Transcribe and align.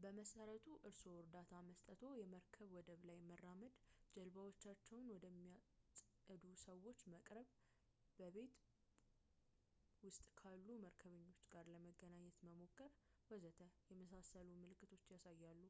በመሰረቱ 0.00 0.64
እርስዎ 0.88 1.12
እርዳታ 1.20 1.52
መስጠትዎን፣ 1.68 2.14
የመርከብ 2.20 2.72
ወደብ 2.76 3.04
ላይ 3.10 3.18
መራመድ፣ 3.28 3.72
ጀልባዎቻቸውን 4.14 5.06
ወደሚያጸዱ 5.12 6.42
ሰዎች 6.64 7.00
መቅረብ፣ 7.14 7.48
በቡና 8.18 8.34
ቤት 8.34 8.60
ውስጥ 10.06 10.24
ካሉ 10.40 10.66
መርከበኞች 10.84 11.40
ጋር 11.54 11.66
ለመገናኘት 11.76 12.38
መሞከር፣ 12.48 12.90
ወዘተ. 13.32 13.62
የመሳሰልሉ 13.92 14.54
ምልክቶችን 14.66 15.16
ያሳያሉ 15.18 15.62